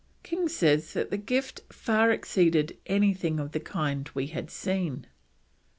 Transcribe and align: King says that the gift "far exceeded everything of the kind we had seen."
King 0.23 0.49
says 0.49 0.93
that 0.93 1.11
the 1.11 1.17
gift 1.17 1.61
"far 1.71 2.09
exceeded 2.09 2.75
everything 2.87 3.39
of 3.39 3.51
the 3.51 3.59
kind 3.59 4.09
we 4.15 4.25
had 4.25 4.49
seen." 4.49 5.05